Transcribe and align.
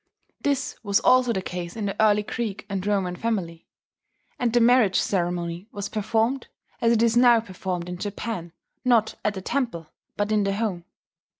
This 0.41 0.75
was 0.83 0.99
also 1.01 1.31
the 1.31 1.43
case 1.43 1.75
in 1.75 1.85
the 1.85 2.01
early 2.03 2.23
Greek 2.23 2.65
and 2.67 2.83
Roman 2.87 3.15
family; 3.15 3.67
and 4.39 4.51
the 4.51 4.59
marriage 4.59 4.99
ceremony 4.99 5.67
was 5.71 5.89
performed, 5.89 6.47
as 6.81 6.91
it 6.91 7.03
is 7.03 7.15
now 7.15 7.39
performed 7.39 7.87
in 7.87 7.99
Japan, 7.99 8.51
not 8.83 9.13
at 9.23 9.37
a 9.37 9.41
temple, 9.41 9.91
but 10.17 10.31
in 10.31 10.43
the 10.43 10.55
home. 10.55 10.85